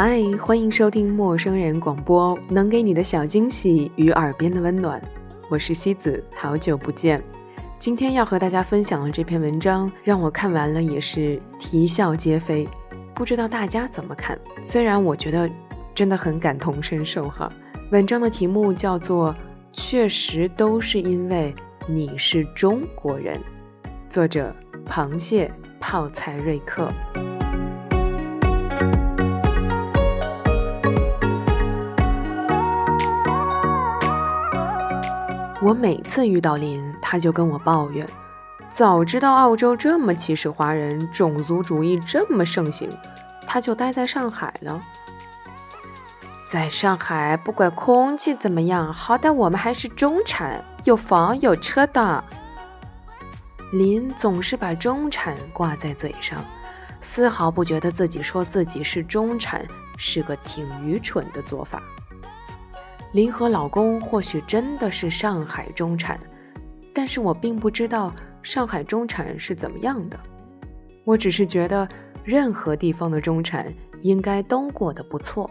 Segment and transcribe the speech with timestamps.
[0.00, 5.02] 嗨，欢迎收听陌生人广播，能给你的小惊喜与耳边的温暖。
[5.50, 7.20] 我是西子，好久不见。
[7.80, 12.64] 今天要和大家分享的这篇文章，让我看完了也是啼笑皆非。
[13.12, 14.38] 不知道大家怎么看？
[14.62, 15.50] 虽然我觉得
[15.92, 17.50] 真的很感同身受哈。
[17.90, 19.34] 文章的题目叫做
[19.72, 21.52] 《确实都是因为
[21.88, 23.36] 你是中国人》，
[24.08, 24.54] 作者
[24.86, 26.88] 螃蟹泡菜瑞克。
[35.60, 38.06] 我每次遇到林，他就跟我抱怨：
[38.70, 42.88] 早知道澳洲这么歧视华人，种族主义这么盛行，
[43.44, 44.80] 他就待在上海了。
[46.48, 52.22] 在上海，不管空气怎么样，好歹我们还是中产，有房有车的。
[53.72, 56.38] 林总是把中产挂在嘴上，
[57.00, 61.82] 丝毫不觉得自己说自己是中产是个挺愚蠢的做法。
[63.12, 66.20] 林和老公或许真的是上海中产，
[66.94, 70.20] 但是我并不知道上海中产是怎么样的。
[71.04, 71.88] 我只是觉得
[72.22, 73.72] 任何地方的中产
[74.02, 75.50] 应该都过得不错，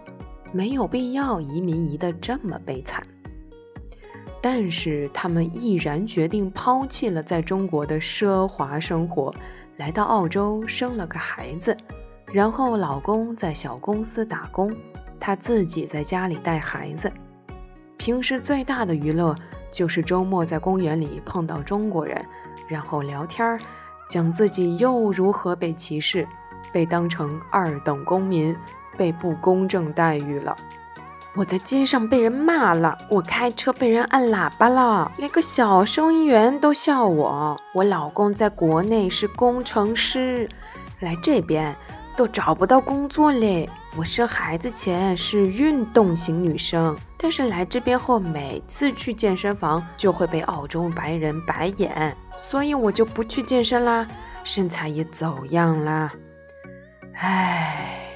[0.52, 3.02] 没有必要移民移得这么悲惨。
[4.40, 9.34] 但是他们毅然决定抛弃了在中国的奢华生活，
[9.78, 11.76] 来到澳洲生了个孩子，
[12.32, 14.72] 然后老公在小公司打工，
[15.20, 17.12] 她自己在家里带孩子。
[18.08, 19.36] 平时最大的娱乐
[19.70, 22.26] 就是周末在公园里碰到中国人，
[22.66, 23.60] 然后聊天儿，
[24.08, 26.26] 讲自己又如何被歧视，
[26.72, 28.56] 被当成二等公民，
[28.96, 30.56] 被不公正待遇了。
[31.36, 37.60] 我在街上被人骂了，我开车被人按喇叭了，连个小收银员都笑我。
[37.74, 40.48] 我老公在国内是工程师，
[41.02, 41.76] 来这边
[42.16, 43.70] 都找不到工作嘞。
[43.98, 46.98] 我生孩子前是运动型女生。
[47.20, 54.08] 但是来这边后，每次去健身房就会被澳洲白人白眼，所以我就不去健身啦，
[54.44, 56.14] 身材也走样啦。
[57.16, 58.14] 唉，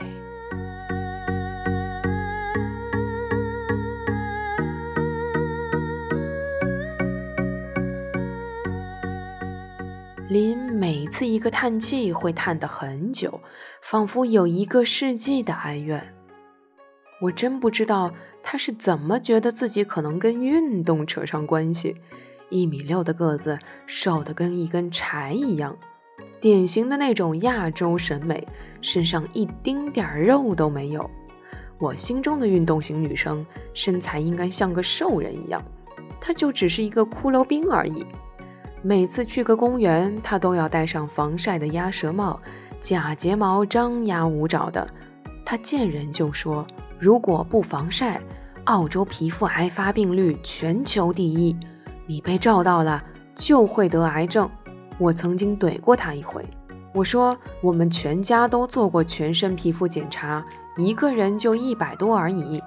[10.30, 13.42] 林每次一个叹气会叹得很久，
[13.82, 16.14] 仿佛有一个世纪的哀怨。
[17.20, 18.14] 我真不知道。
[18.44, 21.96] 他是怎么觉得自己可能跟运动扯上关系？
[22.50, 23.58] 一米六的个子，
[23.88, 25.78] 瘦得跟一根柴一样，
[26.42, 28.46] 典型的那种亚洲审美，
[28.82, 31.10] 身上一丁点儿肉都没有。
[31.80, 35.64] 我心中的运动型女生，身材应该像个瘦人一样，
[36.20, 38.06] 她就只是一个骷髅兵而已。
[38.82, 42.40] 每次去个公园，她都要戴上防晒的鸭舌帽，
[42.80, 44.88] 假睫毛张牙舞爪的。
[45.46, 46.68] 她见人就说。
[47.02, 48.22] 如果不防晒，
[48.66, 51.58] 澳洲皮肤癌发病率全球第一，
[52.06, 53.04] 你被照到了
[53.34, 54.48] 就会得癌症。
[55.00, 56.48] 我曾经怼过他一回，
[56.94, 60.46] 我说我们全家都做过全身皮肤检查，
[60.78, 62.62] 一个人就一百多而已。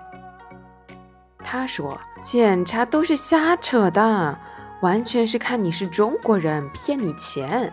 [1.39, 4.37] 他说检查都是瞎扯的，
[4.83, 7.73] 完全是看你是中国人骗你钱。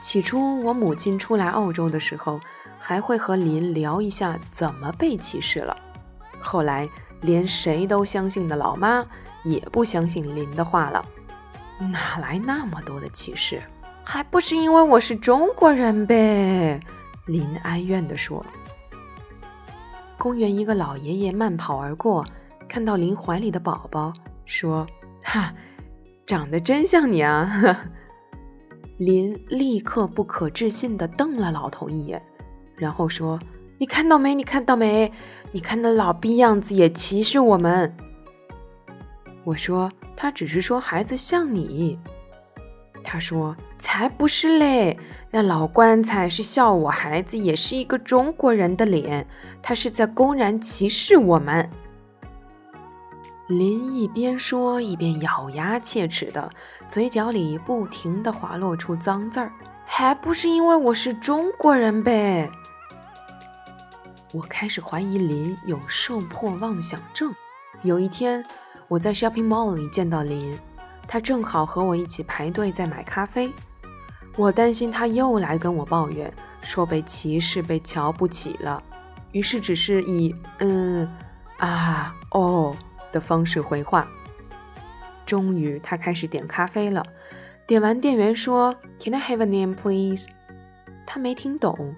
[0.00, 2.40] 起初我母亲初来澳洲的时候。
[2.88, 5.76] 还会和林聊一下怎么被歧视了。
[6.40, 6.88] 后来
[7.22, 9.04] 连谁都相信的老妈
[9.42, 11.04] 也不相信林的话了。
[11.80, 13.60] 哪来那么多的歧视？
[14.04, 16.80] 还不是因为我是中国人呗？
[17.26, 18.46] 林哀怨地说。
[20.16, 22.24] 公园一个老爷爷慢跑而过，
[22.68, 24.12] 看到林怀里的宝宝，
[24.44, 24.86] 说
[25.24, 25.52] ：“哈，
[26.24, 27.50] 长得真像你啊！”
[28.96, 32.22] 林立刻不可置信地瞪了老头一眼。
[32.76, 33.38] 然后说
[33.78, 34.34] ：“你看到没？
[34.34, 35.12] 你看到没？
[35.52, 37.96] 你看那老逼样子也歧视我们。”
[39.44, 41.98] 我说：“他只是说孩子像你。”
[43.02, 44.98] 他说：“才不是嘞！
[45.30, 49.26] 那老棺材是笑我孩子也是一个中国人的脸，
[49.62, 51.70] 他是在公然歧视我们。”
[53.46, 56.50] 林一边说一边咬牙切齿的，
[56.88, 59.52] 嘴角里不停的滑落出脏字儿，
[59.88, 62.50] 还不是因为我是中国人呗？
[64.32, 67.32] 我开始怀疑林有受迫妄想症。
[67.82, 68.44] 有一天，
[68.88, 70.58] 我在 shopping mall 里见到林，
[71.08, 73.50] 他正好和我一起排队在买咖啡。
[74.36, 76.30] 我担心他又来跟我抱怨，
[76.60, 78.82] 说被歧视、被瞧不起了，
[79.32, 81.08] 于是只是以“嗯
[81.56, 82.76] 啊哦”
[83.12, 84.06] 的方式回话。
[85.24, 87.02] 终于，他开始点咖啡了。
[87.66, 90.28] 点完，店员说：“Can I have a name, please？”
[91.04, 91.94] 他没听懂。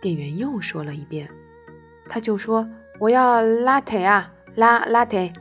[0.00, 1.28] 店员又说了一遍，
[2.06, 2.68] 他就说
[3.00, 5.32] ：“我要 latte 啊，拉 latte。”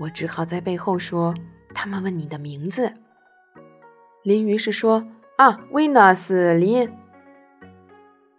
[0.00, 1.34] 我只好在背后说
[1.74, 2.94] ：“他们问你的名字。”
[4.24, 5.06] 林于是说
[5.36, 6.90] ：“啊，Venus 林。”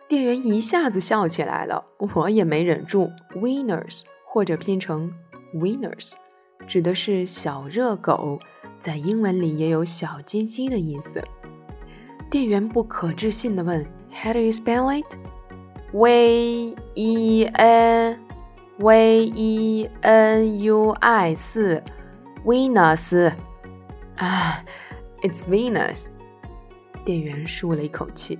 [0.10, 3.12] 店员一下子笑起来了，我也没忍住。
[3.36, 5.13] Winners 或者拼成
[5.54, 6.13] Winners，
[6.68, 8.40] 指的是小热狗，
[8.83, 11.24] 在英文里也有小鸡鸡的意思。
[12.30, 13.81] 店员不可置信地问
[14.12, 15.15] ：“How do you spell it?
[15.94, 18.19] V E N
[18.80, 21.81] V E N U I 四
[22.44, 23.31] Venus
[24.18, 24.62] 啊
[25.21, 26.07] ，It's Venus。”
[27.06, 28.38] 店员舒了一口气，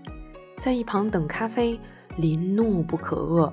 [0.60, 1.80] 在一旁等咖啡。
[2.18, 3.50] 林怒不可遏，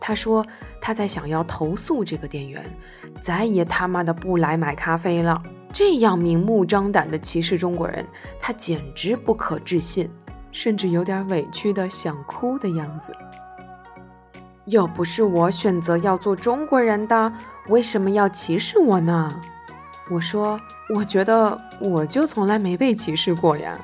[0.00, 0.44] 他说
[0.80, 2.64] 他在想要投诉这个店员，
[3.22, 5.40] 再也他妈的不来买咖啡了。
[5.72, 8.06] 这样明目张胆的歧视中国人，
[8.40, 10.10] 他简直不可置信，
[10.50, 13.12] 甚至有点委屈的想哭的样子。
[14.66, 17.32] 又不是我选择要做中国人的，
[17.68, 19.40] 为什么要歧视我呢？
[20.10, 20.60] 我说，
[20.94, 23.78] 我觉得我就从来没被歧视过呀。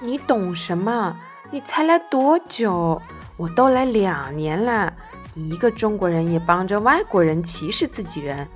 [0.00, 1.14] 你懂什么？
[1.50, 3.00] 你才来多久？
[3.36, 4.92] 我都来两年了，
[5.34, 8.48] 你一个中国人也帮着外国人歧视自己人，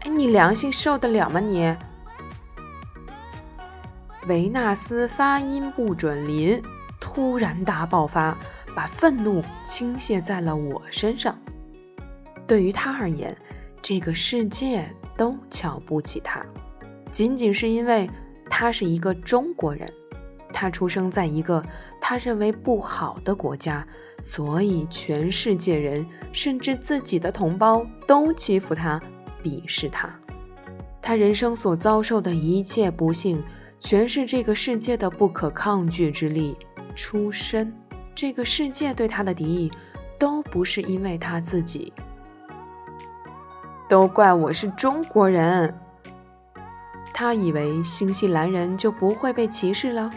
[0.00, 1.38] 哎，你良心受得了吗？
[1.38, 1.74] 你
[4.28, 6.62] 维纳斯发音不准，林
[7.00, 8.36] 突然大爆发，
[8.74, 11.36] 把愤怒倾泻在了我身上。
[12.46, 13.36] 对于他而言，
[13.80, 16.40] 这个世界都瞧不起他，
[17.10, 18.08] 仅仅是因为
[18.48, 19.92] 他是一个中国人，
[20.52, 21.60] 他出生在一个
[22.00, 23.86] 他认为不好的国家。
[24.20, 29.02] 所以，全世界人，甚至自己的同胞，都欺负他、
[29.42, 30.08] 鄙视他。
[31.00, 33.42] 他人生所遭受的一切不幸，
[33.82, 36.56] 全是这个世界的不可抗拒之力
[36.94, 37.74] 出身。
[38.14, 39.72] 这个世界对他的敌意，
[40.18, 41.92] 都不是因为他自己。
[43.88, 45.74] 都怪我是中国人。
[47.12, 50.08] 他以为新西兰人就不会被歧视了，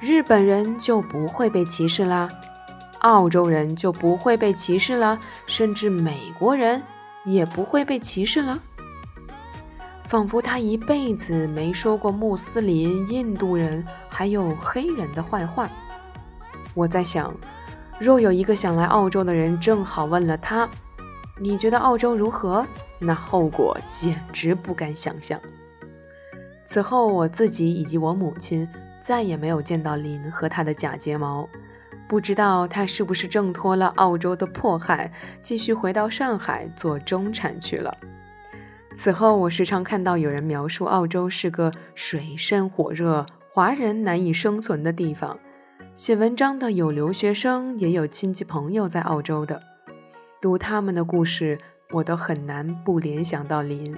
[0.00, 2.28] 日本人就不会被歧视了。
[3.00, 6.82] 澳洲人就不会被歧视了，甚至美国人
[7.24, 8.60] 也不会被歧视了。
[10.08, 15.68] 仿佛他一辈子没说过穆斯林、印度人还有黑人的坏话。
[16.72, 17.30] 我在想，
[18.00, 20.66] 若有一个想来澳洲的人正好问了他
[21.38, 22.64] ：“你觉得澳洲如何？”
[22.98, 25.38] 那后果简直不敢想象。
[26.64, 28.66] 此后，我自己以及我母亲
[29.02, 31.46] 再也没有见到林和他的假睫毛。
[32.08, 35.12] 不知道他是不是挣脱了澳洲的迫害，
[35.42, 37.94] 继续回到上海做中产去了。
[39.00, 45.38] 此后，我时常看到有人描述澳洲是个水深火热、华人难以生存的地方。
[45.94, 49.62] 写文章的有留学生，也有亲戚朋友在澳洲的。
[50.42, 51.56] 读他们的故事，
[51.92, 53.96] 我都很难不联想到林。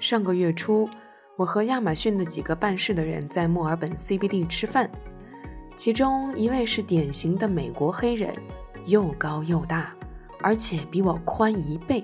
[0.00, 0.90] 上个月初，
[1.36, 4.90] 我和亚马逊的几个办事的人在墨尔本 CBD 吃饭。
[5.76, 8.34] 其中一位是典型的美国黑人，
[8.86, 9.94] 又高又大，
[10.40, 12.02] 而且比我宽一倍。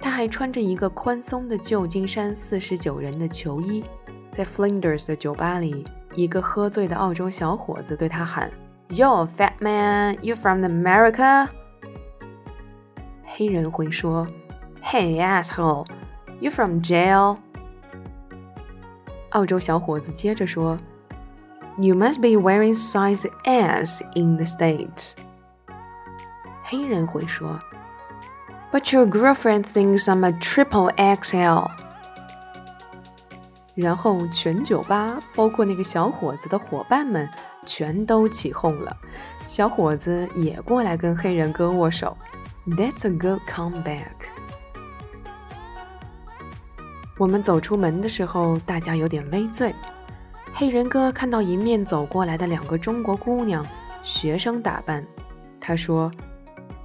[0.00, 3.84] 他还穿着一个宽松的旧金山四十九人的球衣。
[4.32, 8.50] 在 Flinders 的酒吧里，一个喝醉的澳洲小伙子对他喊：“
[8.90, 11.48] Yo, fat man, you from America？”
[13.36, 14.26] 黑人会说：“
[14.82, 15.86] Hey, asshole,
[16.40, 17.38] you from jail？”
[19.30, 20.78] 澳洲小伙子接着说。
[21.78, 25.12] You must be wearing size S in the States.
[26.64, 27.60] 黑人会说
[28.71, 31.69] ，But your girlfriend thinks I'm a triple XL.
[33.75, 37.29] 然后全酒吧，包括那个小伙子的伙伴们，
[37.65, 38.95] 全都起哄了。
[39.45, 42.15] 小伙子也过来跟黑人哥握手。
[42.67, 44.11] That's a good comeback.
[47.17, 49.73] 我们走出门的时候，大家有点微醉。
[50.53, 53.65] 黑人哥看到迎面走过来的两个中国姑娘，
[54.03, 55.05] 学生打扮，
[55.59, 56.11] 他说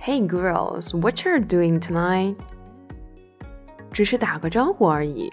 [0.06, 2.36] ：“Hey girls, what you're doing tonight？”
[3.90, 5.32] 只是打个招呼而已。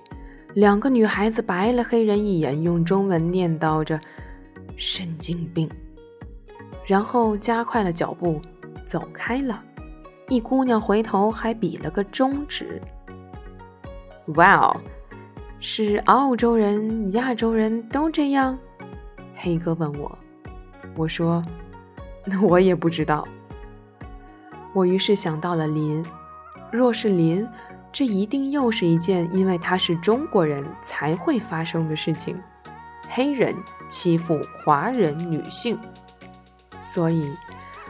[0.55, 4.01] 两个女孩子白了黑人一眼，用中文念叨着
[4.75, 5.69] ：“神经病。”
[6.87, 8.41] 然后加快了脚步
[8.83, 9.63] 走开了。
[10.27, 12.81] 一姑娘回头还比了个中指。
[14.25, 14.77] Wow！
[15.59, 18.57] 是澳洲人、亚洲人都这样？
[19.35, 20.17] 黑哥问我，
[20.95, 21.45] 我说，
[22.41, 23.23] 我也不知道。
[24.73, 26.03] 我于是想到了林，
[26.71, 27.47] 若是林，
[27.91, 32.41] 这一定又是一件因为他是中国人才会发生的事情。
[33.09, 33.55] 黑人
[33.87, 35.77] 欺负华人女性，
[36.81, 37.31] 所以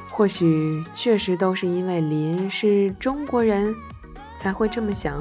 [0.10, 3.74] 或许确实都是因为林是中国人，
[4.36, 5.18] 才会这么想。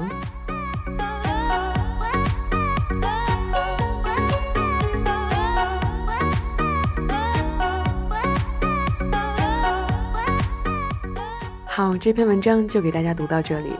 [11.75, 13.71] 好，这篇文章就给大家读到这里。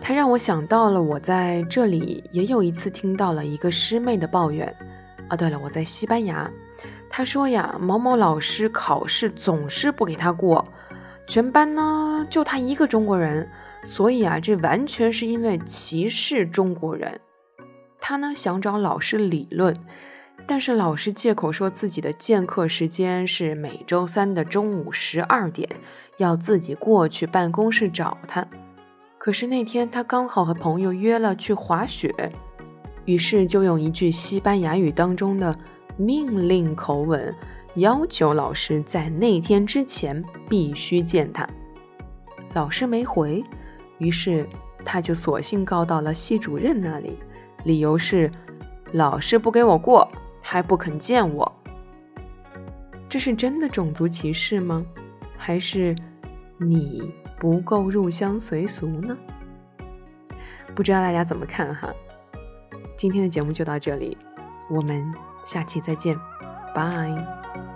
[0.00, 4.74] 它让我想到了我在这里也有一次听到了一个师妹的抱怨。
[5.28, 6.50] 啊，对了，我在西班牙，
[7.10, 10.66] 她说呀，某某老师考试总是不给她过，
[11.26, 13.46] 全班呢就她一个中国人，
[13.84, 17.20] 所以啊，这完全是因为歧视中国人。
[18.00, 19.78] 她呢想找老师理论，
[20.46, 25.68] 但是老师借口说自己的见课时间是每周三的中午十二点。
[26.18, 28.46] 要自己过去办公室找他，
[29.18, 32.12] 可是那天他刚好和朋友约了去滑雪，
[33.04, 35.56] 于是就用一句西班牙语当中的
[35.96, 37.34] 命令口吻，
[37.74, 41.48] 要求老师在那天之前必须见他。
[42.54, 43.44] 老师没回，
[43.98, 44.48] 于是
[44.84, 47.18] 他就索性告到了系主任那里，
[47.64, 48.30] 理由是
[48.92, 51.52] 老师不给我过，还不肯见我。
[53.08, 54.84] 这是真的种族歧视吗？
[55.46, 55.94] 还是
[56.58, 59.16] 你不够入乡随俗呢？
[60.74, 61.88] 不知道大家怎么看哈？
[62.96, 64.18] 今天的节目就到这里，
[64.68, 66.18] 我们下期再见，
[66.74, 67.75] 拜。